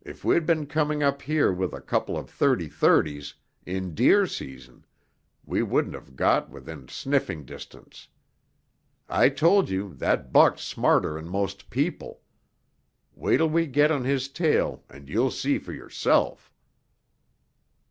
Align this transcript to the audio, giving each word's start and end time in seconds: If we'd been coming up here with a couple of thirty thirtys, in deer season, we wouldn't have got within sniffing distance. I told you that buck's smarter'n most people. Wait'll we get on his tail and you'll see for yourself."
If 0.00 0.24
we'd 0.24 0.46
been 0.46 0.64
coming 0.64 1.02
up 1.02 1.20
here 1.20 1.52
with 1.52 1.74
a 1.74 1.80
couple 1.82 2.16
of 2.16 2.30
thirty 2.30 2.66
thirtys, 2.66 3.34
in 3.66 3.94
deer 3.94 4.26
season, 4.26 4.86
we 5.44 5.62
wouldn't 5.62 5.94
have 5.94 6.16
got 6.16 6.48
within 6.48 6.88
sniffing 6.88 7.44
distance. 7.44 8.08
I 9.06 9.28
told 9.28 9.68
you 9.68 9.92
that 9.96 10.32
buck's 10.32 10.62
smarter'n 10.62 11.26
most 11.28 11.68
people. 11.68 12.22
Wait'll 13.14 13.50
we 13.50 13.66
get 13.66 13.90
on 13.90 14.04
his 14.04 14.28
tail 14.30 14.82
and 14.88 15.10
you'll 15.10 15.30
see 15.30 15.58
for 15.58 15.74
yourself." 15.74 16.50